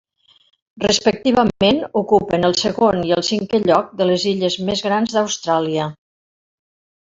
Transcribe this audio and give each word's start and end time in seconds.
Respectivament 0.83 1.81
ocupen 2.01 2.49
el 2.49 2.57
segon 2.63 2.99
i 3.11 3.15
el 3.19 3.23
cinquè 3.29 3.61
lloc 3.69 3.95
de 4.03 4.11
les 4.13 4.27
illes 4.35 4.59
més 4.71 4.85
grans 4.89 5.15
d'Austràlia. 5.19 5.89